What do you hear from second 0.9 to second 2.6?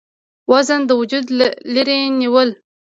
وجوده لرې نيول،